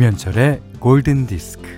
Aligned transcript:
김현철의 0.00 0.62
골든 0.78 1.26
디스크. 1.26 1.68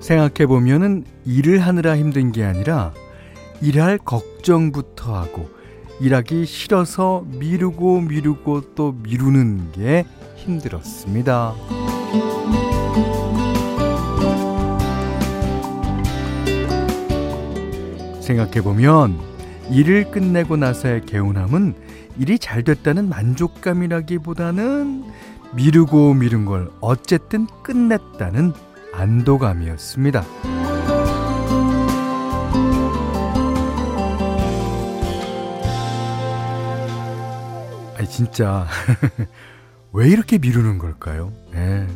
생각해 0.00 0.46
보면은 0.48 1.04
일을 1.24 1.60
하느라 1.60 1.96
힘든 1.96 2.32
게 2.32 2.42
아니라 2.42 2.92
일할 3.60 3.98
걱정부터 3.98 5.14
하고 5.14 5.48
일하기 6.00 6.44
싫어서 6.44 7.24
미루고 7.28 8.00
미루고 8.00 8.74
또 8.74 8.96
미루는 9.00 9.70
게 9.70 10.06
힘들었습니다. 10.34 11.54
생각해보면 18.22 19.18
일을 19.70 20.10
끝내고 20.10 20.56
나서의 20.56 21.04
개운함은 21.06 21.74
일이 22.18 22.38
잘 22.38 22.62
됐다는 22.62 23.08
만족감이라기보다는 23.08 25.04
미루고 25.54 26.14
미룬 26.14 26.44
걸 26.44 26.70
어쨌든 26.80 27.46
끝냈다는 27.62 28.52
안도감이었습니다. 28.92 30.24
아니 37.96 38.08
진짜 38.08 38.66
왜 39.92 40.08
이렇게 40.08 40.38
미루는 40.38 40.78
걸까요? 40.78 41.32
예. 41.54 41.86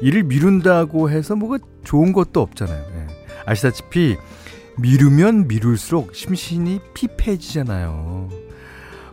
일을 0.00 0.24
미룬다고 0.24 1.10
해서 1.10 1.36
뭐가 1.36 1.58
좋은 1.84 2.12
것도 2.12 2.40
없잖아요. 2.40 2.78
예. 2.78 3.06
아시다시피 3.46 4.16
미루면 4.78 5.48
미룰수록 5.48 6.14
심신이 6.14 6.80
피폐해지잖아요. 6.94 8.28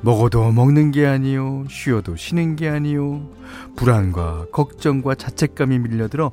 먹어도 0.02 0.52
먹는 0.52 0.92
게 0.92 1.06
아니요, 1.06 1.66
쉬어도 1.70 2.18
쉬는 2.18 2.58
게 2.58 2.68
아니요, 2.68 3.30
불안과 3.78 4.46
걱정과 4.52 5.16
자책감이 5.16 5.80
밀려들어 5.80 6.32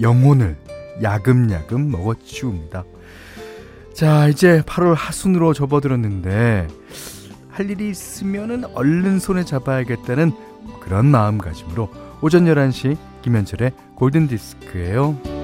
영혼을 0.00 0.56
야금야금 1.02 1.90
먹어치웁니다. 1.90 2.84
자, 3.92 4.28
이제 4.28 4.62
8월 4.62 4.94
하순으로 4.94 5.52
접어들었는데, 5.52 6.68
할 7.50 7.70
일이 7.70 7.90
있으면은 7.90 8.64
얼른 8.74 9.18
손에 9.18 9.44
잡아야겠다는 9.44 10.32
그런 10.80 11.06
마음가짐으로 11.06 11.90
오전 12.22 12.46
11시 12.46 12.96
김현철의 13.22 13.72
골든디스크예요. 13.96 15.39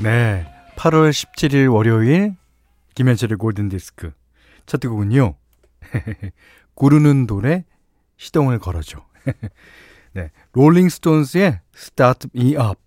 네. 0.00 0.46
8월 0.76 1.10
17일 1.10 1.72
월요일 1.72 2.36
김현철의 2.94 3.36
골든디스크 3.36 4.12
첫 4.64 4.80
곡은요. 4.80 5.34
구르는 6.74 7.26
돌에 7.26 7.64
시동을 8.16 8.60
걸어줘. 8.60 9.04
네. 10.14 10.30
롤링스톤스의 10.52 11.60
Start 11.74 12.28
Me 12.32 12.54
Up. 12.54 12.80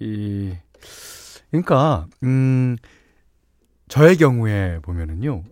이 0.00 0.56
그러니까 1.50 2.06
음 2.22 2.78
저의 3.88 4.16
경우에 4.16 4.78
보면은요. 4.80 5.44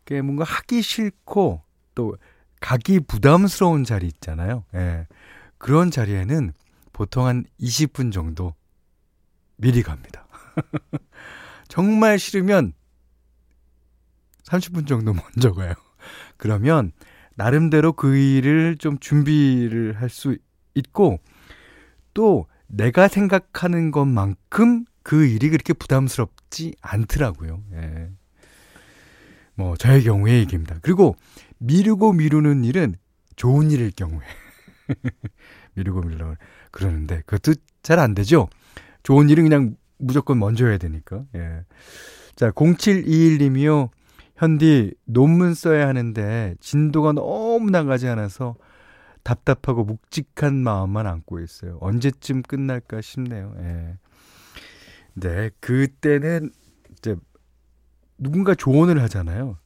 어게 0.00 0.22
뭔가 0.22 0.44
하기 0.44 0.80
싫고 0.80 1.62
또 1.94 2.16
가기 2.60 3.00
부담스러운 3.00 3.84
자리 3.84 4.06
있잖아요. 4.06 4.64
예. 4.74 5.06
그런 5.58 5.90
자리에는 5.90 6.54
보통 6.96 7.26
한 7.26 7.44
20분 7.60 8.10
정도 8.10 8.54
미리 9.56 9.82
갑니다. 9.82 10.26
정말 11.68 12.18
싫으면 12.18 12.72
30분 14.44 14.86
정도 14.86 15.12
먼저 15.12 15.52
가요. 15.52 15.74
그러면 16.38 16.92
나름대로 17.34 17.92
그 17.92 18.16
일을 18.16 18.78
좀 18.78 18.98
준비를 18.98 20.00
할 20.00 20.08
수 20.08 20.38
있고 20.74 21.20
또 22.14 22.46
내가 22.66 23.08
생각하는 23.08 23.90
것만큼 23.90 24.86
그 25.02 25.26
일이 25.26 25.50
그렇게 25.50 25.74
부담스럽지 25.74 26.76
않더라고요. 26.80 27.62
예. 27.74 28.10
뭐 29.54 29.76
저의 29.76 30.02
경우에 30.02 30.38
얘기입니다. 30.38 30.78
그리고 30.80 31.14
미루고 31.58 32.14
미루는 32.14 32.64
일은 32.64 32.94
좋은 33.36 33.70
일일 33.70 33.90
경우에 33.90 34.24
미루고 35.76 36.00
미루고 36.00 36.36
그러는데 36.76 37.22
그것도 37.24 37.58
잘 37.82 37.98
안 37.98 38.14
되죠. 38.14 38.48
좋은 39.02 39.30
일은 39.30 39.44
그냥 39.44 39.76
무조건 39.96 40.38
먼저 40.38 40.66
해야 40.66 40.76
되니까. 40.76 41.24
예. 41.34 41.64
자, 42.34 42.50
0721님이요. 42.50 43.88
현디 44.36 44.92
논문 45.06 45.54
써야 45.54 45.88
하는데 45.88 46.54
진도가 46.60 47.12
너무 47.12 47.70
나가지 47.70 48.06
않아서 48.08 48.56
답답하고 49.22 49.84
묵직한 49.84 50.54
마음만 50.56 51.06
안고 51.06 51.40
있어요. 51.40 51.78
언제쯤 51.80 52.42
끝날까 52.42 53.00
싶네요. 53.00 53.54
예. 53.60 53.98
네, 55.14 55.50
그때는 55.60 56.50
이제 56.98 57.16
누군가 58.18 58.54
조언을 58.54 59.00
하잖아요. 59.04 59.56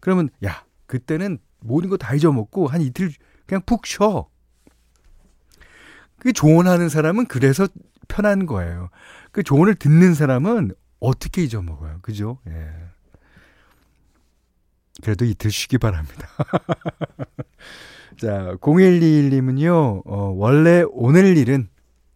그러면 0.00 0.30
야, 0.44 0.64
그때는 0.86 1.38
모든 1.60 1.90
거 1.90 1.98
다 1.98 2.14
잊어먹고 2.14 2.68
한 2.68 2.80
이틀 2.80 3.10
그냥 3.46 3.60
푹 3.66 3.84
쉬어. 3.86 4.28
그 6.18 6.32
조언하는 6.32 6.88
사람은 6.88 7.26
그래서 7.26 7.68
편한 8.08 8.46
거예요. 8.46 8.90
그 9.32 9.42
조언을 9.42 9.74
듣는 9.74 10.14
사람은 10.14 10.72
어떻게 11.00 11.42
잊어먹어요. 11.42 11.98
그죠? 12.02 12.38
예. 12.48 12.70
그래도 15.02 15.24
이틀 15.24 15.50
쉬기 15.50 15.78
바랍니다. 15.78 16.28
자, 18.18 18.56
0121님은요, 18.60 20.02
어, 20.04 20.32
원래 20.36 20.82
오늘 20.90 21.36
일은 21.36 21.68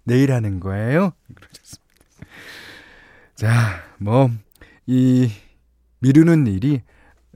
내일 0.02 0.32
하는 0.32 0.58
거예요. 0.58 1.12
그러셨습니다. 1.32 1.82
자, 3.36 3.84
뭐, 3.98 4.30
이, 4.86 5.30
미루는 6.00 6.48
일이, 6.48 6.82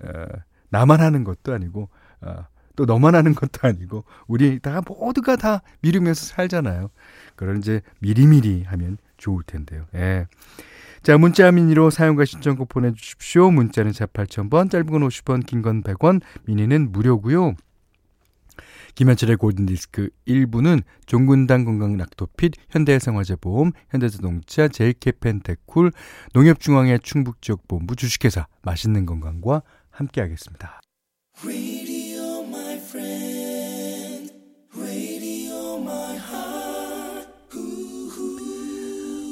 어, 0.03 0.27
나만 0.71 1.01
하는 1.01 1.23
것도 1.23 1.55
아니고, 1.55 1.89
어, 2.23 2.45
또 2.77 2.85
너만 2.85 3.15
하는 3.15 3.35
것도 3.35 3.67
아니고 3.67 4.05
우리 4.27 4.61
다 4.61 4.81
모두가 4.87 5.37
다 5.37 5.63
미루면서 5.81 6.27
살잖아요. 6.27 6.91
그런 7.35 7.59
이제 7.59 7.81
미리미리 8.01 8.65
하면 8.65 8.99
좋을 9.17 9.43
텐데요. 9.45 9.87
예. 9.95 10.27
자, 11.03 11.17
문자 11.19 11.51
미니로 11.53 11.91
사용과 11.91 12.25
신청곡 12.25 12.69
보내주십시오. 12.69 13.51
문자는 13.51 13.93
4 13.93 14.07
8000번, 14.07 14.71
짧은 14.71 14.87
건 14.87 15.03
50원, 15.03 15.47
긴 15.47 15.63
건 15.63 15.83
100원, 15.83 16.21
미니는 16.47 16.91
무료고요. 16.93 17.55
김현철의 18.97 19.37
골든디스크 19.37 20.09
1부는 20.27 20.83
종근당 21.05 21.65
건강 21.65 21.97
락토핏, 21.99 22.55
현대해상화재보험, 22.71 23.73
현대자동차, 23.91 24.69
제일캐펜테쿨, 24.69 25.93
농협중앙회 26.33 26.99
충북지역본부 27.03 27.95
주식회사 27.95 28.47
맛있는 28.63 29.05
건강과 29.07 29.63
함께하겠습니다. 29.91 30.81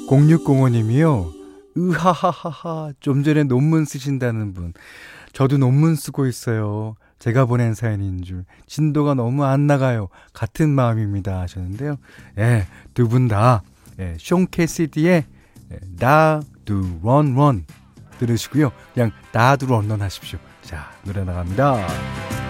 0605님이요. 0.07 1.33
으하하하하. 1.77 2.93
좀 2.99 3.23
전에 3.23 3.43
논문 3.43 3.85
쓰신다는 3.85 4.53
분. 4.53 4.73
저도 5.33 5.57
논문 5.57 5.95
쓰고 5.95 6.25
있어요. 6.27 6.95
제가 7.19 7.45
보낸 7.45 7.73
사연인 7.73 8.23
줄. 8.23 8.45
진도가 8.67 9.13
너무 9.13 9.43
안 9.43 9.67
나가요. 9.67 10.09
같은 10.33 10.69
마음입니다. 10.69 11.41
하셨는데요. 11.41 11.97
예, 12.37 12.67
두 12.93 13.07
분 13.07 13.27
다, 13.27 13.63
예, 13.99 14.15
숑 14.19 14.49
캐시디의 14.51 15.25
예, 15.71 15.79
다두 15.99 16.99
런런 17.03 17.65
들으시고요. 18.19 18.71
그냥 18.93 19.11
다두 19.31 19.65
런런 19.65 20.01
하십시오. 20.01 20.39
자, 20.61 20.91
노래 21.03 21.23
나갑니다. 21.23 22.44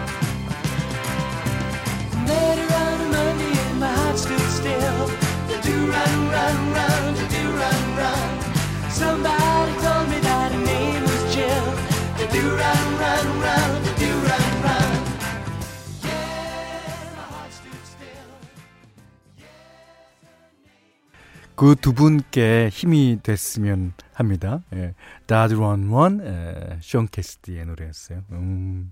그 21.56 21.75
두 21.75 21.94
분께 21.94 22.69
힘이 22.72 23.19
됐으면 23.24 23.94
합니다. 24.13 24.62
예. 24.74 24.94
Dad 25.28 25.56
Run 25.56 25.90
One, 25.90 26.19
예, 26.25 26.78
션 26.81 27.07
캐스티의 27.07 27.66
노래였어요. 27.66 28.24
음. 28.31 28.92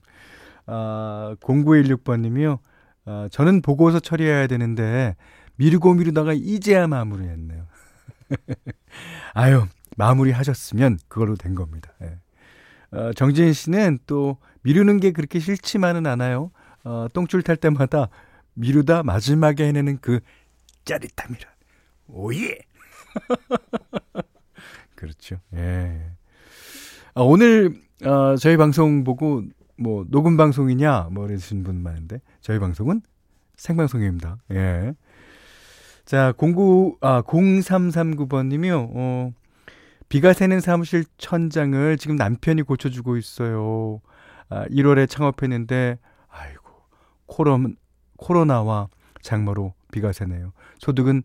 아, 0.65 1.35
0916번님이요. 1.41 2.59
아, 3.05 3.27
저는 3.31 3.61
보고서 3.61 3.99
처리해야 3.99 4.47
되는데, 4.47 5.15
미루고 5.55 5.93
미루다가 5.95 6.33
이제야 6.33 6.87
마무리했네요. 6.87 7.65
아유, 9.33 9.65
마무리 9.97 10.31
하셨으면 10.31 10.99
그걸로 11.07 11.35
된 11.35 11.55
겁니다. 11.55 11.91
예. 12.01 12.17
어, 12.97 13.11
정진 13.13 13.51
씨는 13.53 13.99
또 14.07 14.37
미루는 14.61 14.99
게 14.99 15.11
그렇게 15.11 15.39
싫지만은 15.39 16.05
않아요. 16.07 16.51
어, 16.83 17.07
똥줄 17.13 17.41
탈 17.43 17.57
때마다 17.57 18.07
미루다 18.53 19.03
마지막에 19.03 19.67
해내는 19.67 19.99
그 19.99 20.19
짜릿함이라. 20.85 21.52
오예! 22.13 22.59
그렇죠. 24.95 25.37
예. 25.55 26.11
아, 27.15 27.21
오늘, 27.21 27.81
어, 28.05 28.35
저희 28.37 28.55
방송 28.55 29.03
보고, 29.03 29.43
뭐, 29.77 30.05
녹음 30.09 30.37
방송이냐, 30.37 31.09
뭐, 31.11 31.27
이러신 31.27 31.63
분 31.63 31.81
많은데, 31.81 32.21
저희 32.39 32.59
방송은 32.59 33.01
생방송입니다. 33.57 34.37
예. 34.51 34.93
자, 36.05 36.33
09, 36.37 36.97
아, 37.01 37.23
0339번님이요, 37.23 38.89
어, 38.93 39.31
비가 40.07 40.33
새는 40.33 40.59
사무실 40.61 41.05
천장을 41.17 41.97
지금 41.97 42.15
남편이 42.15 42.61
고쳐주고 42.61 43.17
있어요. 43.17 44.01
아, 44.49 44.65
1월에 44.67 45.09
창업했는데, 45.09 45.97
아이고, 46.29 46.69
코로, 47.25 47.59
코로나와 48.17 48.87
장마로 49.21 49.73
비가 49.91 50.11
새네요. 50.11 50.53
소득은 50.77 51.23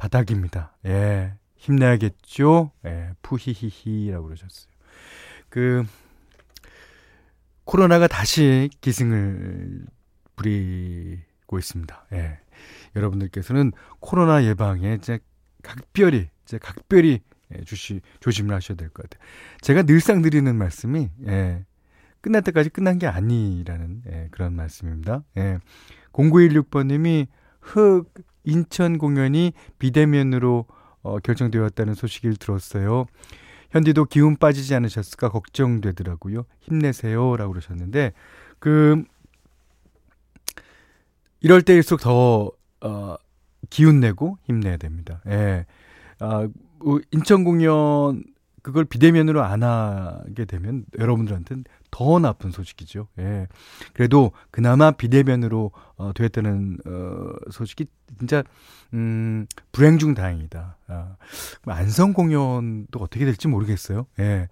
바닥입니다. 0.00 0.74
예. 0.86 1.34
힘내야겠죠? 1.56 2.72
예. 2.86 3.10
푸히히히라고 3.20 4.24
그러셨어요. 4.28 4.72
그, 5.50 5.84
코로나가 7.64 8.08
다시 8.08 8.70
기승을 8.80 9.84
부리고 10.36 11.58
있습니다. 11.58 12.06
예. 12.14 12.38
여러분들께서는 12.96 13.72
코로나 14.00 14.42
예방에 14.42 14.94
이제 14.94 15.18
각별히, 15.62 16.30
이제 16.44 16.56
각별히 16.56 17.20
예, 17.54 17.62
주시, 17.64 18.00
조심을 18.20 18.54
하셔야 18.54 18.76
될 18.76 18.88
것 18.88 19.08
같아요. 19.10 19.28
제가 19.60 19.82
늘상 19.82 20.22
드리는 20.22 20.56
말씀이, 20.56 21.10
예, 21.26 21.66
끝날 22.22 22.40
때까지 22.42 22.70
끝난 22.70 22.98
게 22.98 23.06
아니라는, 23.06 24.02
예, 24.06 24.28
그런 24.30 24.54
말씀입니다. 24.54 25.24
예. 25.36 25.58
0916번님이 26.12 27.26
흑 27.60 28.10
인천 28.44 28.98
공연이 28.98 29.52
비대면으로 29.78 30.66
어, 31.02 31.18
결정되었다는 31.18 31.94
소식을 31.94 32.36
들었어요. 32.36 33.06
현디도 33.70 34.06
기운 34.06 34.36
빠지지 34.36 34.74
않으셨을까 34.74 35.28
걱정되더라고요. 35.30 36.44
힘내세요. 36.60 37.36
라고 37.36 37.52
그러셨는데, 37.52 38.12
그, 38.58 39.04
이럴 41.40 41.62
때일수록 41.62 42.00
더, 42.00 42.50
어, 42.80 43.16
기운 43.70 44.00
내고 44.00 44.38
힘내야 44.44 44.76
됩니다. 44.76 45.20
예. 45.26 45.66
아, 46.18 46.48
뭐 46.78 47.00
인천 47.12 47.44
공연 47.44 48.24
그걸 48.62 48.84
비대면으로 48.84 49.42
안 49.42 49.62
하게 49.62 50.44
되면 50.44 50.84
여러분들한테는 50.98 51.64
더 51.90 52.18
나쁜 52.18 52.50
소식이죠. 52.50 53.08
예. 53.18 53.46
그래도 53.92 54.32
그나마 54.50 54.90
비대면으로 54.90 55.72
어, 55.96 56.12
됐다는 56.14 56.78
어, 56.86 57.50
소식이 57.50 57.86
진짜 58.18 58.42
음, 58.94 59.46
불행 59.72 59.98
중 59.98 60.14
다행이다. 60.14 60.76
아, 60.88 61.16
안성 61.66 62.12
공연도 62.12 63.00
어떻게 63.00 63.24
될지 63.24 63.48
모르겠어요. 63.48 64.06
예. 64.18 64.48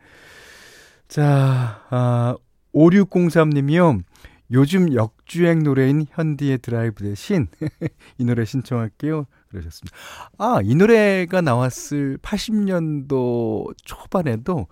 자, 1.09 1.85
아, 1.91 2.37
5603님이요. 2.75 4.03
요즘 4.51 4.95
역주행 4.95 5.63
노래인 5.63 6.07
현디의 6.11 6.59
드라이브 6.59 7.05
대신 7.05 7.49
이 8.19 8.25
노래 8.25 8.45
신청할게요. 8.45 9.27
그러셨습니다. 9.49 9.97
아, 10.39 10.61
이 10.63 10.75
노래가 10.75 11.41
나왔을 11.41 12.19
80년도 12.19 13.75
초반에도 13.85 14.67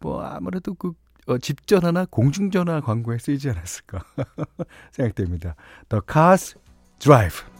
뭐 0.00 0.22
아무래도 0.22 0.74
그 0.74 0.92
어, 1.26 1.38
집전화나 1.38 2.04
공중전화 2.10 2.80
광고에 2.82 3.18
쓰이지 3.18 3.48
않았을까 3.50 4.04
생각됩니다. 4.92 5.56
The 5.88 6.02
Cars 6.06 6.56
Drive. 6.98 7.53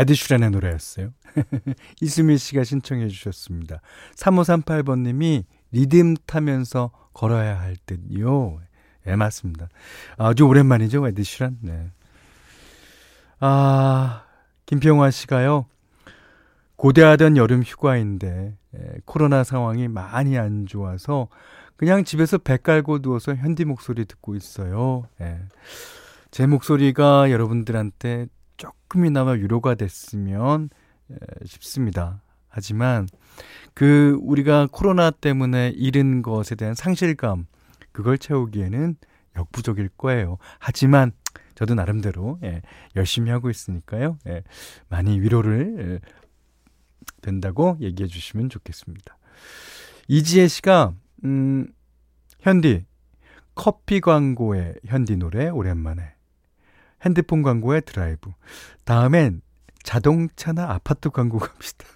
에드슈란의 0.00 0.50
노래였어요. 0.50 1.12
이수미 2.00 2.38
씨가 2.38 2.64
신청해 2.64 3.08
주셨습니다. 3.08 3.80
3538번님이 4.16 5.44
리듬 5.72 6.14
타면서 6.26 6.90
걸어야 7.12 7.58
할 7.58 7.76
듯요. 7.86 8.60
예, 9.06 9.16
맞습니다. 9.16 9.68
아주 10.16 10.44
오랜만이죠, 10.44 11.06
에드슈란. 11.08 11.58
네. 11.62 11.90
아, 13.40 14.24
김평화 14.66 15.10
씨가요. 15.10 15.66
고대하던 16.76 17.36
여름 17.36 17.62
휴가인데 17.62 18.56
예, 18.74 18.92
코로나 19.04 19.44
상황이 19.44 19.86
많이 19.88 20.38
안 20.38 20.64
좋아서 20.66 21.28
그냥 21.76 22.04
집에서 22.04 22.38
배 22.38 22.56
깔고 22.56 23.00
누워서 23.00 23.34
현디 23.34 23.64
목소리 23.66 24.04
듣고 24.06 24.34
있어요. 24.34 25.04
예. 25.20 25.40
제 26.30 26.46
목소리가 26.46 27.30
여러분들한테 27.30 28.28
조금이나마 28.60 29.32
위로가 29.32 29.74
됐으면 29.74 30.68
싶습니다. 31.46 32.22
하지만 32.48 33.08
그 33.74 34.18
우리가 34.20 34.68
코로나 34.70 35.10
때문에 35.10 35.70
잃은 35.70 36.20
것에 36.22 36.54
대한 36.54 36.74
상실감 36.74 37.46
그걸 37.92 38.18
채우기에는 38.18 38.96
역부족일 39.36 39.88
거예요. 39.96 40.36
하지만 40.58 41.12
저도 41.54 41.74
나름대로 41.74 42.38
예, 42.42 42.62
열심히 42.96 43.30
하고 43.30 43.50
있으니까요. 43.50 44.18
예, 44.26 44.42
많이 44.88 45.20
위로를 45.20 45.76
예, 45.78 46.00
된다고 47.22 47.76
얘기해 47.80 48.08
주시면 48.08 48.50
좋겠습니다. 48.50 49.16
이지혜 50.08 50.48
씨가 50.48 50.92
음, 51.24 51.72
현디 52.40 52.84
커피 53.54 54.00
광고의 54.00 54.74
현디 54.86 55.16
노래 55.16 55.48
오랜만에 55.48 56.14
핸드폰 57.04 57.42
광고에 57.42 57.80
드라이브. 57.80 58.30
다음엔 58.84 59.42
자동차나 59.82 60.70
아파트 60.70 61.10
광고 61.10 61.38
갑시다. 61.38 61.86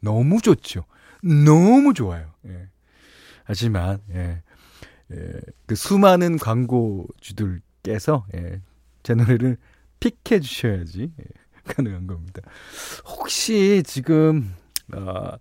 너무 0.00 0.40
좋죠. 0.40 0.84
너무 1.22 1.94
좋아요. 1.94 2.32
예. 2.46 2.68
하지만, 3.44 4.00
예. 4.12 4.42
예. 5.12 5.40
그 5.66 5.74
수많은 5.74 6.38
광고주들께서, 6.38 8.26
예. 8.34 8.60
제 9.02 9.14
노래를 9.14 9.56
픽해 10.00 10.40
주셔야지, 10.40 11.12
예. 11.18 11.24
가능한 11.72 12.06
겁니다. 12.06 12.42
혹시 13.06 13.82
지금, 13.86 14.54
어, 14.94 15.32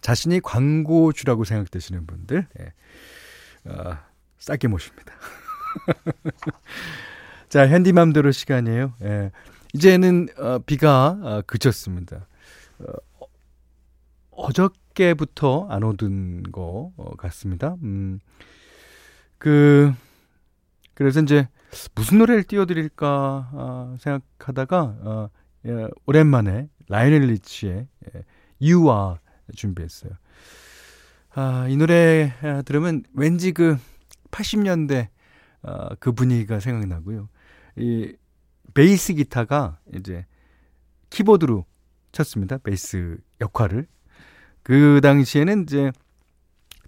자신이 0.00 0.40
광고주라고 0.40 1.44
생각되시는 1.44 2.06
분들, 2.06 2.46
예. 2.60 3.70
어, 3.70 3.98
싸게 4.38 4.68
모십니다. 4.68 5.12
자, 7.48 7.66
현디맘대로 7.66 8.30
시간이에요. 8.30 8.94
예. 9.02 9.30
이제는 9.74 10.28
어, 10.38 10.58
비가 10.60 11.18
어, 11.22 11.42
그쳤습니다. 11.46 12.26
어, 12.78 13.26
어저께부터 14.30 15.66
안 15.68 15.82
오던 15.82 16.44
거 16.52 16.92
어, 16.96 17.16
같습니다. 17.16 17.76
음, 17.82 18.20
그 19.38 19.92
그래서 20.94 21.20
이제 21.20 21.48
무슨 21.94 22.18
노래를 22.18 22.44
띄워드릴까 22.44 23.50
어, 23.52 23.96
생각하다가 24.00 24.80
어, 24.80 25.30
예, 25.66 25.88
오랜만에 26.06 26.68
라이오넬 26.88 27.28
리치의 27.28 27.86
예, 28.14 28.24
You 28.60 28.90
Are 28.90 29.16
준비했어요. 29.54 30.12
아, 31.34 31.66
이 31.68 31.76
노래 31.76 32.32
아, 32.42 32.62
들으면 32.62 33.04
왠지 33.12 33.52
그 33.52 33.76
80년대 34.30 35.08
어, 35.62 35.88
그 35.98 36.12
분위기가 36.12 36.60
생각나고요. 36.60 37.28
이 37.76 38.14
베이스 38.74 39.14
기타가 39.14 39.78
이제 39.94 40.26
키보드로 41.10 41.64
쳤습니다. 42.12 42.58
베이스 42.58 43.18
역할을. 43.40 43.86
그 44.62 45.00
당시에는 45.02 45.62
이제 45.62 45.92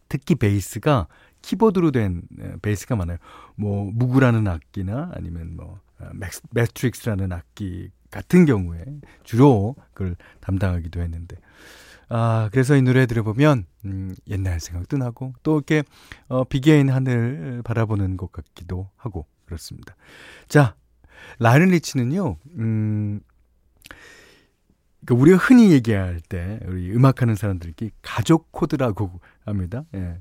특히 0.08 0.34
베이스가 0.34 1.06
키보드로 1.42 1.90
된 1.90 2.22
베이스가 2.60 2.96
많아요. 2.96 3.18
뭐 3.56 3.90
무그라는 3.92 4.46
악기나 4.46 5.12
아니면 5.14 5.56
뭐 5.56 5.80
맥스, 6.12 6.42
매트릭스라는 6.50 7.32
악기 7.32 7.90
같은 8.10 8.44
경우에 8.44 8.84
주로 9.24 9.76
그걸 9.92 10.16
담당하기도 10.40 11.00
했는데 11.00 11.36
아, 12.12 12.48
그래서 12.50 12.74
이 12.76 12.82
노래 12.82 13.06
들어보면, 13.06 13.66
음, 13.84 14.14
옛날 14.26 14.58
생각도 14.58 14.98
나고, 14.98 15.32
또 15.44 15.56
이렇게, 15.56 15.84
어, 16.26 16.42
비개인 16.42 16.90
하늘 16.90 17.62
바라보는 17.64 18.16
것 18.16 18.32
같기도 18.32 18.90
하고, 18.96 19.26
그렇습니다. 19.46 19.94
자, 20.48 20.74
라이오넬 21.38 21.68
리치는요, 21.68 22.36
음, 22.58 23.20
그 25.06 25.14
우리가 25.14 25.36
흔히 25.36 25.70
얘기할 25.70 26.20
때, 26.20 26.58
우리 26.66 26.92
음악하는 26.92 27.36
사람들끼리 27.36 27.92
가족 28.02 28.50
코드라고 28.50 29.20
합니다. 29.44 29.84
예. 29.94 30.20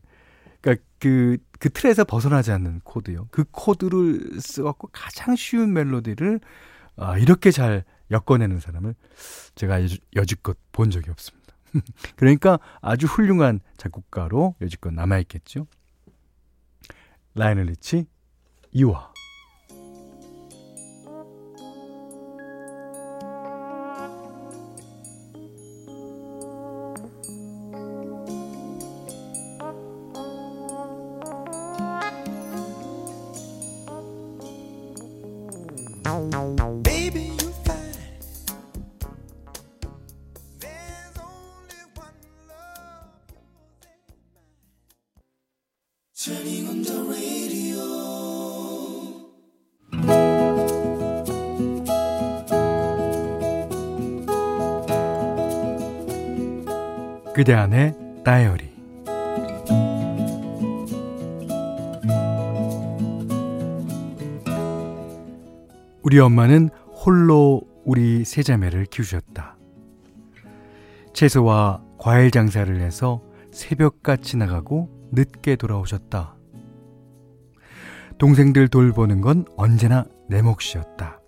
그니까 0.62 0.82
그, 1.00 1.38
그 1.60 1.70
틀에서 1.70 2.04
벗어나지 2.04 2.52
않는 2.52 2.82
코드요. 2.84 3.28
그 3.32 3.46
코드를 3.50 4.40
써갖고 4.40 4.90
가장 4.92 5.36
쉬운 5.36 5.74
멜로디를, 5.74 6.40
아, 6.98 7.18
이렇게 7.18 7.50
잘 7.50 7.84
엮어내는 8.12 8.60
사람을 8.60 8.94
제가 9.56 9.80
여지껏 10.16 10.56
본 10.72 10.92
적이 10.92 11.10
없습니다. 11.12 11.39
그러니까 12.16 12.60
아주 12.82 13.08
훌륭한 13.08 13.60
작곡가로 13.78 14.56
여지껏 14.62 14.94
남아있겠죠. 14.94 15.68
라이널 17.36 17.66
리치, 17.66 18.06
이화. 18.72 19.12
그대 57.34 57.54
안의 57.54 57.96
다이어리 58.26 58.70
우리 66.02 66.20
엄마는 66.20 66.68
홀로 66.88 67.62
우리 67.86 68.26
세자매를 68.26 68.88
키우셨다. 68.88 69.58
채소와 71.14 71.82
과일 71.98 72.30
장사를 72.32 72.78
해서 72.82 73.24
새벽같이 73.52 74.36
나가고 74.36 74.99
늦게 75.12 75.56
돌아오셨다. 75.56 76.36
동생들 78.18 78.68
돌보는 78.68 79.22
건 79.22 79.46
언제나 79.56 80.06
내 80.28 80.42
몫이었다. 80.42 81.22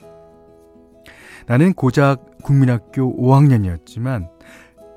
나는 1.47 1.73
고작 1.73 2.37
국민학교 2.43 3.15
5학년이었지만 3.17 4.29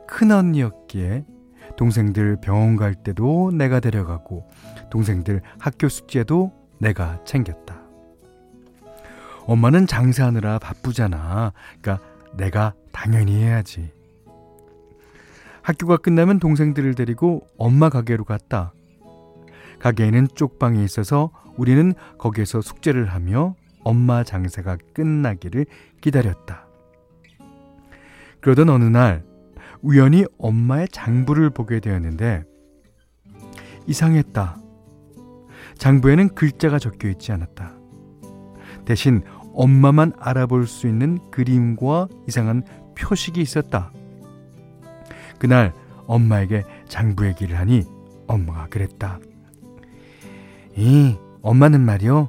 큰언니였기에 0.07 1.25
동생들 1.76 2.37
병원 2.41 2.76
갈 2.76 2.95
때도 2.95 3.50
내가 3.53 3.81
데려가고 3.81 4.49
동생들 4.91 5.41
학교 5.59 5.88
숙제도 5.88 6.53
내가 6.79 7.23
챙겼다. 7.25 7.81
엄마는 9.47 9.87
장사하느라 9.87 10.59
바쁘잖아. 10.59 11.53
그러니까 11.81 12.05
내가 12.37 12.75
당연히 12.93 13.37
해야지. 13.37 13.93
학교가 15.64 15.97
끝나면 15.97 16.40
동생들을 16.40 16.94
데리고 16.94 17.47
엄마 17.56 17.88
가게로 17.88 18.25
갔다. 18.25 18.75
가게에는 19.80 20.28
쪽방이 20.35 20.85
있어서 20.85 21.30
우리는 21.56 21.94
거기에서 22.18 22.61
숙제를 22.61 23.06
하며 23.06 23.54
엄마 23.83 24.25
장사가 24.25 24.76
끝나기를 24.92 25.64
기다렸다. 26.02 26.66
그러던 28.42 28.68
어느 28.68 28.85
날 28.85 29.25
우연히 29.80 30.26
엄마의 30.37 30.87
장부를 30.88 31.49
보게 31.49 31.80
되었는데 31.80 32.44
이상했다. 33.87 34.59
장부에는 35.78 36.35
글자가 36.35 36.78
적혀 36.78 37.09
있지 37.09 37.33
않았다. 37.33 37.73
대신 38.85 39.23
엄마만 39.54 40.12
알아볼 40.18 40.66
수 40.66 40.87
있는 40.87 41.18
그림과 41.30 42.09
이상한 42.28 42.64
표식이 42.99 43.40
있었다. 43.40 43.92
그날 45.38 45.73
엄마에게 46.07 46.64
장부 46.88 47.26
얘기를 47.26 47.59
하니 47.59 47.85
엄마가 48.26 48.67
그랬다. 48.69 49.19
이 50.76 51.17
엄마는 51.43 51.81
말이요. 51.81 52.29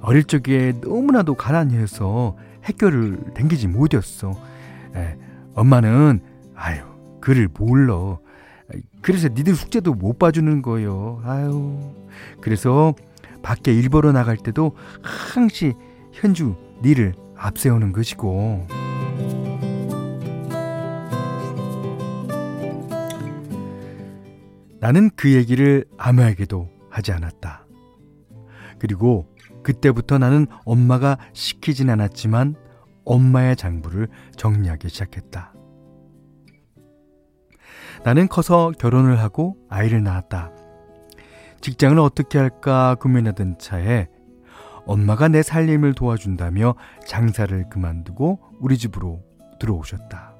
어릴 0.00 0.24
적에 0.24 0.72
너무나도 0.80 1.34
가난해서 1.34 2.36
학교를 2.60 3.18
댕기지 3.34 3.68
못했어. 3.68 4.32
에, 4.94 5.16
엄마는 5.54 6.20
아유, 6.54 6.82
글을 7.20 7.48
몰라. 7.58 8.18
그래서 9.00 9.28
니들 9.28 9.54
숙제도 9.54 9.94
못 9.94 10.18
봐주는 10.18 10.62
거요. 10.62 11.20
아유. 11.24 11.78
그래서 12.40 12.94
밖에 13.42 13.74
일 13.74 13.88
보러 13.88 14.12
나갈 14.12 14.36
때도 14.36 14.72
항시 15.02 15.74
현주 16.12 16.54
니를 16.82 17.14
앞세우는 17.36 17.92
것이고. 17.92 18.66
나는 24.82 25.10
그 25.14 25.32
얘기를 25.32 25.84
아무에게도 25.96 26.68
하지 26.90 27.12
않았다. 27.12 27.64
그리고 28.80 29.32
그때부터 29.62 30.18
나는 30.18 30.48
엄마가 30.64 31.18
시키진 31.34 31.88
않았지만 31.88 32.56
엄마의 33.04 33.54
장부를 33.54 34.08
정리하기 34.34 34.88
시작했다. 34.88 35.54
나는 38.02 38.26
커서 38.26 38.72
결혼을 38.76 39.20
하고 39.20 39.56
아이를 39.70 40.02
낳았다. 40.02 40.50
직장을 41.60 41.96
어떻게 42.00 42.40
할까 42.40 42.96
고민하던 42.96 43.60
차에 43.60 44.08
엄마가 44.84 45.28
내 45.28 45.44
살림을 45.44 45.94
도와준다며 45.94 46.74
장사를 47.06 47.68
그만두고 47.70 48.40
우리 48.58 48.76
집으로 48.76 49.22
들어오셨다. 49.60 50.34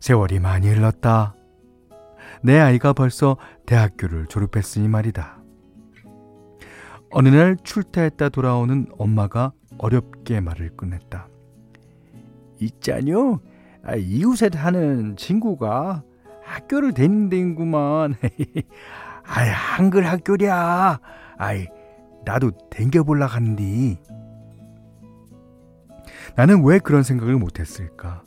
세월이 0.00 0.38
많이 0.38 0.68
흘렀다. 0.68 1.34
내 2.42 2.58
아이가 2.58 2.92
벌써 2.92 3.36
대학교를 3.66 4.26
졸업했으니 4.26 4.88
말이다. 4.88 5.38
어느 7.10 7.28
날 7.28 7.56
출타했다 7.62 8.30
돌아오는 8.30 8.86
엄마가 8.98 9.52
어렵게 9.78 10.40
말을 10.40 10.76
꺼냈다. 10.76 11.28
있자뇨? 12.58 13.40
아, 13.84 13.94
이웃에 13.96 14.50
사는 14.52 15.16
친구가 15.16 16.02
학교를 16.42 16.92
다닌다구만. 16.92 18.14
아이, 19.24 19.48
한글 19.48 20.06
학교랴. 20.06 21.00
아이, 21.36 21.66
나도 22.24 22.50
댕겨볼라 22.70 23.26
하는디. 23.26 23.98
나는 26.34 26.64
왜 26.64 26.78
그런 26.78 27.02
생각을 27.02 27.36
못했을까? 27.36 28.24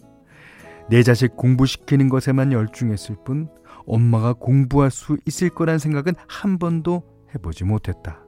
내 0.89 1.01
자식 1.01 1.36
공부시키는 1.36 2.10
것에만 2.10 2.51
열중했을 2.51 3.17
뿐 3.25 3.50
엄마가 3.85 4.33
공부할 4.33 4.91
수 4.91 5.17
있을 5.25 5.49
거란 5.49 5.79
생각은 5.79 6.13
한 6.27 6.57
번도 6.57 7.03
해보지 7.33 7.63
못했다. 7.63 8.19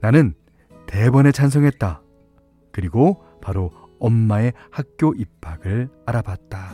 나는 0.00 0.34
대번에 0.86 1.32
찬성했다. 1.32 2.02
그리고 2.72 3.24
바로 3.40 3.70
엄마의 3.98 4.52
학교 4.70 5.14
입학을 5.14 5.88
알아봤다. 6.06 6.72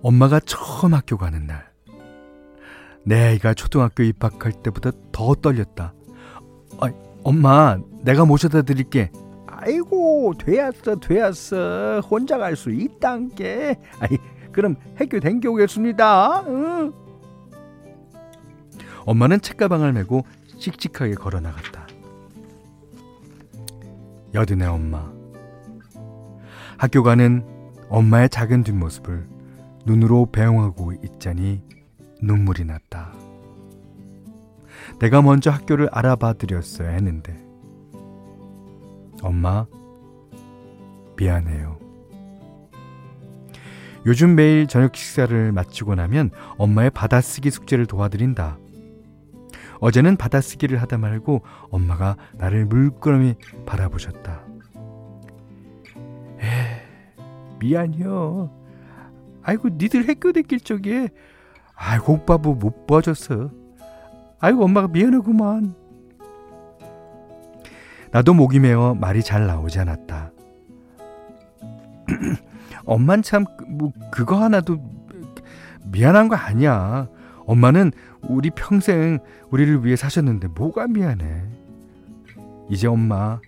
엄마가 0.00 0.40
처음 0.40 0.94
학교 0.94 1.16
가는 1.16 1.46
날, 1.46 1.70
내 3.04 3.16
아이가 3.26 3.52
초등학교 3.52 4.02
입학할 4.02 4.52
때보다 4.62 4.92
더 5.12 5.34
떨렸다. 5.34 5.92
아, 6.80 6.90
엄마, 7.24 7.78
내가 8.02 8.24
모셔다 8.24 8.62
드릴게. 8.62 9.10
아이고, 9.68 10.32
되었어, 10.38 10.96
되었어. 10.96 12.00
혼자 12.00 12.38
갈 12.38 12.56
수 12.56 12.70
있단게. 12.70 13.76
아이, 14.00 14.16
그럼 14.50 14.76
학교 14.96 15.20
댕겨오겠습니다. 15.20 16.44
응. 16.48 16.92
엄마는 19.04 19.40
책가방을 19.42 19.92
메고 19.92 20.24
씩씩하게 20.58 21.14
걸어 21.14 21.40
나갔다. 21.40 21.86
여든의 24.34 24.66
엄마. 24.68 25.12
학교 26.78 27.02
가는 27.02 27.44
엄마의 27.90 28.30
작은 28.30 28.64
뒷모습을 28.64 29.26
눈으로 29.84 30.28
배웅하고 30.32 30.92
있자니 31.04 31.62
눈물이 32.22 32.64
났다. 32.64 33.12
내가 34.98 35.22
먼저 35.22 35.50
학교를 35.50 35.88
알아봐 35.92 36.34
드렸어야 36.34 36.90
했는데. 36.90 37.47
엄마, 39.22 39.66
미안해요. 41.16 41.78
요즘 44.06 44.36
매일 44.36 44.66
저녁 44.66 44.96
식사를 44.96 45.52
마치고 45.52 45.94
나면 45.94 46.30
엄마의 46.56 46.90
받아쓰기 46.90 47.50
숙제를 47.50 47.86
도와드린다. 47.86 48.58
어제는 49.80 50.16
받아쓰기를 50.16 50.80
하다 50.82 50.98
말고 50.98 51.42
엄마가 51.70 52.16
나를 52.34 52.64
물끄러미 52.64 53.34
바라보셨다. 53.66 54.42
에, 56.40 56.82
미안해요. 57.58 58.50
아이고, 59.42 59.68
니들 59.70 60.08
학교 60.08 60.32
다길 60.32 60.60
적에 60.60 61.08
아이고, 61.74 62.14
오빠부 62.14 62.54
못 62.54 62.86
봐줬어. 62.86 63.50
아이고, 64.40 64.64
엄마가 64.64 64.88
미안하구만. 64.88 65.74
나도 68.10 68.34
목이 68.34 68.58
메어 68.58 68.94
말이 68.94 69.22
잘 69.22 69.46
나오지 69.46 69.78
않았다. 69.80 70.32
엄만 72.84 73.22
참, 73.22 73.44
뭐, 73.68 73.92
그거 74.10 74.42
하나도 74.42 74.78
미안한 75.84 76.28
거 76.28 76.36
아니야. 76.36 77.08
엄마는 77.46 77.92
우리 78.22 78.50
평생 78.50 79.18
우리를 79.50 79.84
위해 79.84 79.96
사셨는데 79.96 80.48
뭐가 80.48 80.86
미안해. 80.86 81.42
이제 82.70 82.86
엄마, 82.86 83.40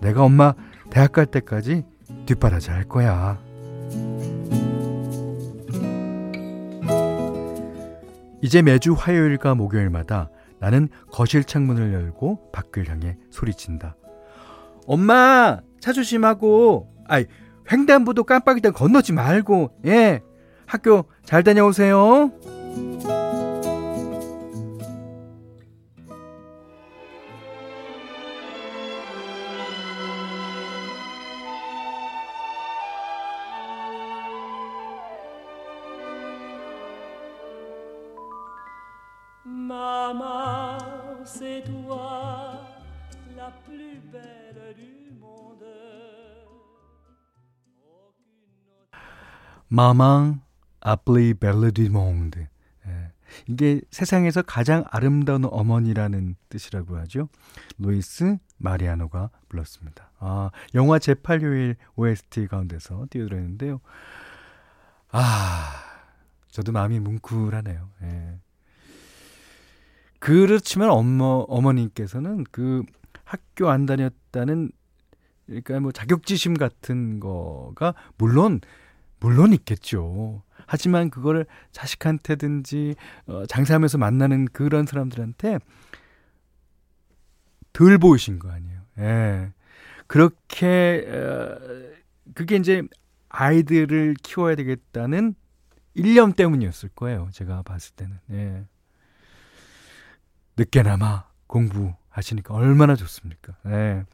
내가 0.00 0.24
엄마 0.24 0.54
대학 0.90 1.12
갈 1.12 1.26
때까지 1.26 1.84
뒷바라지 2.26 2.70
할 2.70 2.84
거야. 2.84 3.38
이제 8.42 8.60
매주 8.60 8.92
화요일과 8.92 9.54
목요일마다 9.54 10.28
나는 10.58 10.88
거실 11.10 11.44
창문을 11.44 11.92
열고 11.94 12.50
밖을 12.52 12.88
향해 12.88 13.16
소리친다. 13.30 13.96
엄마, 14.86 15.60
차 15.80 15.92
조심하고, 15.92 16.88
아이, 17.06 17.26
횡단보도 17.70 18.24
깜빡이다 18.24 18.72
건너지 18.72 19.12
말고, 19.12 19.70
예. 19.86 20.22
학교 20.66 21.04
잘 21.24 21.42
다녀오세요. 21.42 22.32
마망 49.74 50.40
아플리 50.80 51.34
벨르디 51.34 51.88
몽드. 51.88 52.46
이게 53.48 53.80
세상에서 53.90 54.42
가장 54.42 54.84
아름다운 54.88 55.44
어머니라는 55.44 56.36
뜻이라고 56.48 56.96
하죠. 56.98 57.28
루이스 57.78 58.38
마리아노가 58.58 59.30
불렀습니다. 59.48 60.12
아, 60.20 60.52
영화 60.76 60.98
제8요일 60.98 61.74
OST 61.96 62.46
가운데서 62.46 63.08
띄워드렸는데요. 63.10 63.80
아, 65.10 65.72
저도 66.46 66.70
마음이 66.70 67.00
뭉클하네요. 67.00 67.90
예. 68.04 68.38
그렇지만 70.20 70.90
엄마, 70.90 71.24
어머님께서는 71.24 72.44
그 72.52 72.84
학교 73.24 73.68
안 73.70 73.86
다녔다는 73.86 74.70
그러니까 75.46 75.80
뭐 75.80 75.90
자격지심 75.90 76.54
같은 76.54 77.18
거가 77.18 77.94
물론 78.16 78.60
물론 79.24 79.54
있겠죠. 79.54 80.42
하지만 80.66 81.08
그거를 81.08 81.46
자식한테든지 81.72 82.94
어, 83.26 83.46
장사하면서 83.46 83.96
만나는 83.96 84.44
그런 84.52 84.84
사람들한테 84.84 85.60
덜 87.72 87.96
보이신 87.96 88.38
거 88.38 88.50
아니에요. 88.50 88.80
예. 88.98 89.52
그렇게 90.08 91.06
어, 91.08 91.58
그게 92.34 92.56
이제 92.56 92.82
아이들을 93.30 94.16
키워야 94.22 94.56
되겠다는 94.56 95.34
일념 95.94 96.34
때문이었을 96.34 96.90
거예요. 96.90 97.30
제가 97.32 97.62
봤을 97.62 97.94
때는. 97.94 98.18
예. 98.30 98.66
늦게나마 100.58 101.24
공부하시니까 101.46 102.52
얼마나 102.52 102.94
좋습니까? 102.94 103.56
예. 103.68 104.04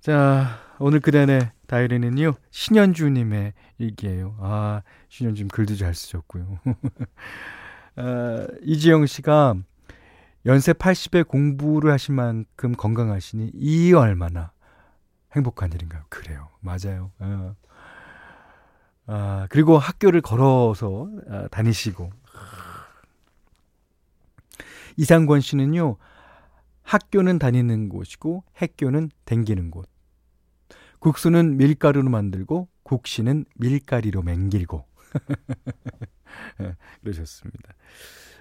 자, 0.00 0.60
오늘 0.78 1.00
그단의 1.00 1.52
다이어리는요, 1.66 2.34
신현주님의 2.50 3.52
일기예요. 3.78 4.36
아, 4.40 4.82
신현주님 5.08 5.48
글도 5.48 5.76
잘 5.76 5.94
쓰셨고요. 5.94 6.58
아, 7.96 8.46
이지영 8.62 9.06
씨가 9.06 9.56
연세 10.46 10.72
80에 10.72 11.26
공부를 11.26 11.92
하신 11.92 12.14
만큼 12.14 12.72
건강하시니 12.72 13.50
이 13.54 13.92
얼마나 13.92 14.52
행복한 15.32 15.72
일인가요? 15.72 16.04
그래요. 16.08 16.48
맞아요. 16.60 17.10
아, 17.18 17.54
아 19.06 19.46
그리고 19.50 19.76
학교를 19.78 20.20
걸어서 20.20 21.08
아, 21.28 21.48
다니시고. 21.48 22.10
이상권 24.98 25.40
씨는요, 25.40 25.96
학교는 26.82 27.38
다니는 27.38 27.88
곳이고, 27.88 28.44
학교는 28.54 29.10
댕기는 29.26 29.70
곳. 29.70 29.88
국수는 31.06 31.56
밀가루로 31.56 32.10
만들고 32.10 32.68
국시는 32.82 33.44
밀가리로 33.54 34.22
맹길고 34.22 34.84
예, 36.62 36.74
그러셨습니다. 37.00 37.74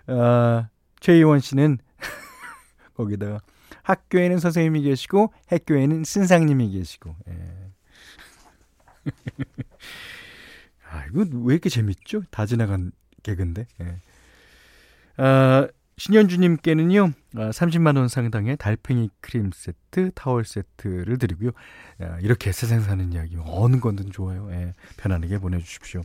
아, 0.08 0.70
최희원 1.00 1.42
씨는 1.42 1.78
거기다가 2.98 3.40
학교에는 3.84 4.40
선생님이 4.40 4.82
계시고 4.82 5.32
학교에는 5.46 6.06
신상님이 6.06 6.72
계시고 6.72 7.16
예. 7.28 7.72
아, 10.90 11.06
이거 11.06 11.24
왜 11.44 11.54
이렇게 11.54 11.70
재밌죠? 11.70 12.24
다 12.32 12.48
지나간 12.48 12.94
개근데. 13.22 13.68
예. 13.82 14.02
아, 15.18 15.68
신현주님께는요, 15.98 17.12
30만원 17.34 18.04
아, 18.04 18.08
상당의 18.08 18.58
달팽이 18.58 19.10
크림 19.22 19.52
세트, 19.54 20.12
타월 20.14 20.44
세트를 20.44 21.18
드리고요. 21.18 21.52
이렇게 22.22 22.52
세상 22.52 22.82
사는 22.82 23.14
이야기, 23.14 23.38
어느 23.46 23.80
거든 23.80 24.12
좋아요. 24.12 24.50
예, 24.52 24.74
편안하게 24.98 25.40
보내주십시오. 25.40 26.04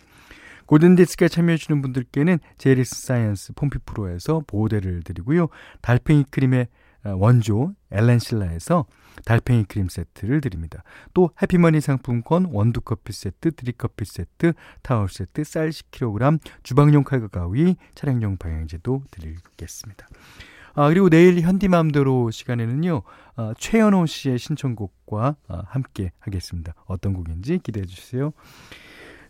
골든디스크에 0.67 1.27
참여해주시는 1.27 1.83
분들께는 1.83 2.39
제리스 2.57 3.03
사이언스 3.03 3.55
폼피프로에서 3.55 4.45
보호대를 4.47 5.03
드리고요. 5.03 5.49
달팽이 5.83 6.25
크림의 6.31 6.63
아, 6.63 6.67
원조 7.05 7.75
엘렌실라에서 7.91 8.87
달팽이 9.25 9.65
크림 9.65 9.89
세트를 9.89 10.41
드립니다. 10.41 10.83
또 11.15 11.31
해피머니 11.43 11.81
상품권 11.81 12.47
원두커피 12.47 13.13
세트, 13.13 13.53
드립커피 13.53 14.05
세트, 14.05 14.53
타월 14.83 15.09
세트, 15.09 15.45
쌀 15.45 15.71
10kg, 15.71 16.39
주방용 16.63 17.05
칼과 17.05 17.29
가위, 17.29 17.77
차량용 17.95 18.37
방향제도 18.39 19.03
드리겠습니다. 19.11 20.07
아, 20.75 20.89
그리고 20.89 21.09
내일 21.09 21.41
현디맘대로 21.41 22.31
시간에는요, 22.31 23.03
아, 23.37 23.55
최연호 23.59 24.07
씨의 24.07 24.39
신청곡과 24.39 25.37
아, 25.49 25.63
함께 25.67 26.13
하겠습니다. 26.21 26.75
어떤 26.87 27.13
곡인지 27.13 27.59
기대해 27.59 27.85
주세요. 27.87 28.33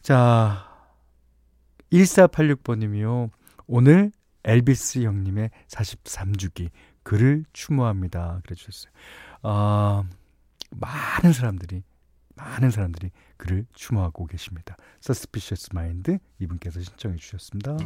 자, 0.02 0.66
1486번님이요. 1.92 3.30
오늘 3.66 4.12
엘비스 4.44 5.00
형님의 5.00 5.50
43주기 5.68 6.70
그를 7.10 7.44
추모합니다. 7.52 8.38
그래 8.44 8.54
주셨어요. 8.54 8.92
어, 9.42 10.04
많은 10.70 11.32
사람들이 11.32 11.82
많은 12.36 12.70
사람들이 12.70 13.10
그를 13.36 13.66
추모하고 13.74 14.26
계십니다. 14.26 14.76
Suspicious 15.02 15.70
Mind 15.74 16.18
이분께서 16.38 16.80
신청해 16.80 17.16
주셨습니다. 17.16 17.76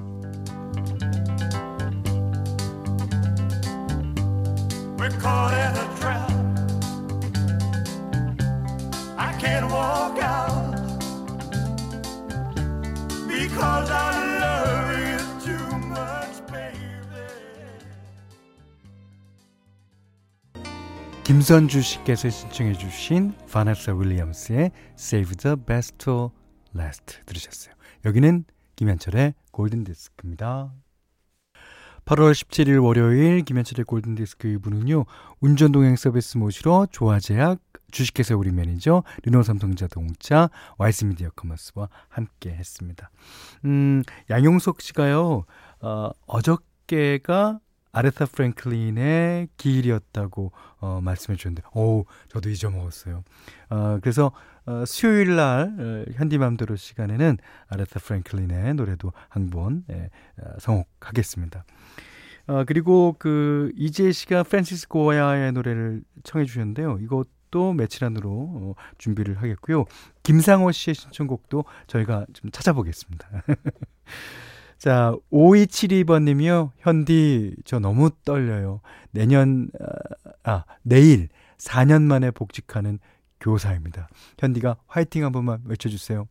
김선주 21.25 21.81
씨께서 21.81 22.29
신청해 22.29 22.75
주신 22.75 23.33
바네사 23.51 23.95
윌리엄스의 23.95 24.71
Save 24.93 25.35
the 25.37 25.57
Best 25.57 25.84
for 25.84 26.05
Last 26.77 27.21
들으셨어요. 27.25 27.75
여기는 28.05 28.45
김현철의 28.77 29.33
골든디스크입니다. 29.51 30.71
8월 32.05 32.33
17일 32.33 32.85
월요일 32.85 33.43
김현철의 33.43 33.87
골든디스크 33.87 34.49
2부는요. 34.59 35.07
운전동행 35.41 35.97
서비스 35.97 36.37
모시러 36.37 36.89
조아제약, 36.91 37.59
주식회사 37.91 38.37
우리 38.37 38.53
매니저, 38.53 39.03
르노삼성자동차, 39.23 40.51
와이스미디어 40.77 41.31
커머스와 41.31 41.89
함께 42.09 42.51
했습니다. 42.51 43.11
음, 43.65 44.03
양용석 44.29 44.83
씨가요. 44.83 45.47
어, 45.81 46.11
어저께가 46.27 47.61
아레타 47.95 48.27
프랭클린의 48.27 49.49
기일이었다고 49.57 50.53
어, 50.81 51.01
말씀해 51.03 51.37
주셨는데, 51.37 51.63
오, 51.75 52.05
저도 52.29 52.51
잊어먹었어요. 52.51 53.23
어, 53.71 53.99
그래서 54.03 54.33
어, 54.67 54.85
수요일 54.87 55.37
날 55.37 55.75
어, 55.79 56.13
현디맘대로 56.13 56.77
시간에는 56.77 57.39
아레타 57.69 58.01
프랭클린의 58.01 58.75
노래도 58.75 59.13
한번 59.29 59.85
예, 59.91 60.11
어, 60.41 60.59
성곡하겠습니다. 60.59 61.65
어, 62.47 62.65
그리고 62.67 63.17
그 63.19 63.73
이재 63.77 64.13
씨가 64.13 64.43
프란시스 64.43 64.89
고야의 64.89 65.53
노래를 65.53 66.03
청해 66.25 66.45
주셨는데요. 66.47 66.99
이것도 67.01 67.73
며칠 67.73 68.05
안으로 68.05 68.31
어, 68.31 68.75
준비를 68.99 69.37
하겠고요. 69.37 69.85
김상호 70.23 70.73
씨의 70.73 70.95
신청곡도 70.95 71.65
저희가 71.87 72.27
좀 72.33 72.51
찾아보겠습니다. 72.51 73.29
자, 74.85 75.15
5272번님이요. 75.33 76.73
현디, 76.77 77.57
저 77.65 77.79
너무 77.79 78.11
떨려요. 78.23 78.83
내년, 79.13 79.71
아, 79.81 80.53
아, 80.53 80.65
내일 80.83 81.31
4년 81.57 82.03
만에 82.03 82.31
복직하는 82.31 82.99
교사입니다. 83.41 84.11
현디가 84.39 84.77
화이팅 84.87 85.25
한 85.25 85.33
번만 85.33 85.63
외쳐주세요. 85.65 86.29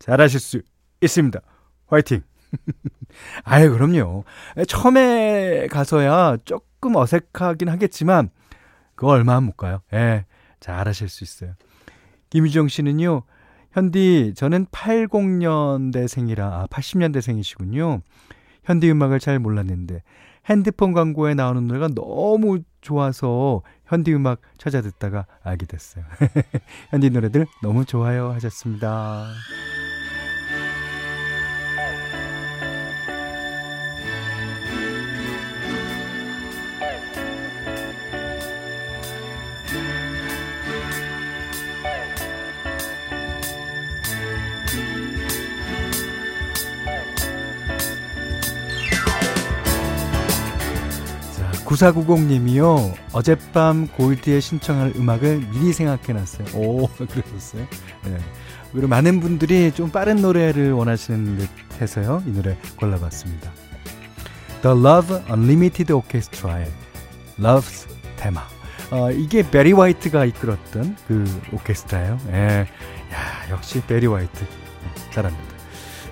잘하실 0.00 0.40
수 0.40 0.62
있습니다. 1.00 1.40
화이팅! 1.86 2.22
아유, 3.44 3.70
그럼요. 3.70 4.24
처음에 4.66 5.68
가서야 5.68 6.38
조금 6.44 6.96
어색하긴 6.96 7.68
하겠지만, 7.68 8.30
그거 8.96 9.12
얼마 9.12 9.40
못 9.40 9.56
가요. 9.56 9.80
예, 9.92 10.26
잘하실 10.58 11.08
수 11.08 11.22
있어요. 11.22 11.54
김유정 12.30 12.66
씨는요, 12.66 13.22
현디, 13.74 14.34
저는 14.36 14.66
80년대생이라, 14.66 16.40
아, 16.40 16.66
80년대생이시군요. 16.70 18.02
현디 18.62 18.88
음악을 18.88 19.18
잘 19.18 19.40
몰랐는데, 19.40 20.02
핸드폰 20.48 20.92
광고에 20.92 21.34
나오는 21.34 21.66
노래가 21.66 21.88
너무 21.88 22.60
좋아서 22.80 23.62
현디 23.86 24.14
음악 24.14 24.40
찾아 24.58 24.80
듣다가 24.80 25.26
알게 25.42 25.66
됐어요. 25.66 26.04
현디 26.90 27.10
노래들 27.10 27.46
너무 27.62 27.84
좋아요 27.84 28.30
하셨습니다. 28.32 29.26
9490님이요. 51.64 52.94
어젯밤 53.12 53.86
골드에 53.88 54.40
신청할 54.40 54.92
음악을 54.96 55.38
미리 55.52 55.72
생각해놨어요. 55.72 56.48
오, 56.54 56.86
그러셨어요? 56.96 57.66
네. 58.04 58.18
그리고 58.72 58.88
많은 58.88 59.20
분들이 59.20 59.70
좀 59.72 59.90
빠른 59.90 60.16
노래를 60.16 60.72
원하시는 60.72 61.38
듯 61.38 61.48
해서요. 61.80 62.22
이 62.26 62.30
노래 62.30 62.56
골라봤습니다. 62.76 63.52
The 64.62 64.78
Love 64.78 65.16
Unlimited 65.30 65.92
Orchestra의 65.92 66.66
Love's 67.38 67.86
테마. 68.16 68.42
어, 68.90 69.10
이게 69.10 69.48
베리 69.48 69.72
화이트가 69.72 70.24
이끌었던 70.24 70.96
그 71.06 71.24
오케스트라예요. 71.52 72.18
예. 72.32 72.66
야, 73.12 73.50
역시 73.50 73.80
베리 73.86 74.06
화이트. 74.06 74.44
잘합니다. 75.12 75.54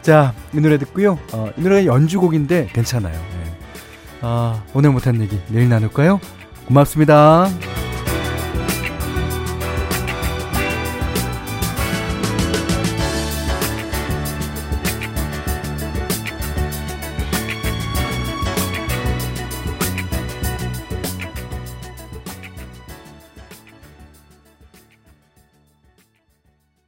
자, 0.02 0.34
이 0.52 0.60
노래 0.60 0.78
듣고요. 0.78 1.18
어, 1.32 1.50
이 1.56 1.60
노래가 1.60 1.86
연주곡인데 1.86 2.70
괜찮아요. 2.72 3.20
예. 4.22 4.26
아, 4.26 4.62
오늘 4.74 4.90
못한 4.90 5.20
얘기 5.20 5.38
내일 5.48 5.68
나눌까요? 5.68 6.20
고맙습니다. 6.66 7.48